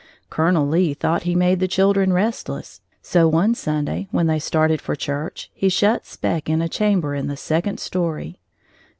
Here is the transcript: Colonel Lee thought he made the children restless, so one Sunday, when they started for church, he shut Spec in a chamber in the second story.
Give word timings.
Colonel 0.31 0.67
Lee 0.67 0.95
thought 0.95 1.25
he 1.29 1.35
made 1.35 1.59
the 1.59 1.67
children 1.67 2.11
restless, 2.11 2.81
so 3.03 3.27
one 3.27 3.53
Sunday, 3.53 4.07
when 4.09 4.25
they 4.25 4.39
started 4.39 4.81
for 4.81 4.95
church, 4.95 5.51
he 5.53 5.69
shut 5.69 6.07
Spec 6.07 6.49
in 6.49 6.59
a 6.59 6.67
chamber 6.67 7.13
in 7.13 7.27
the 7.27 7.37
second 7.37 7.79
story. 7.79 8.39